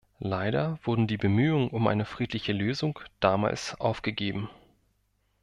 Leider 0.17 0.79
wurden 0.81 1.05
die 1.05 1.17
Bemühungen 1.17 1.67
um 1.69 1.85
eine 1.85 2.05
friedliche 2.05 2.53
Lösung 2.53 2.97
damals 3.19 3.79
aufgegeben. 3.79 4.49